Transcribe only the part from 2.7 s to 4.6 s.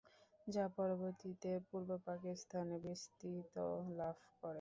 বিস্তৃতি লাভ করে।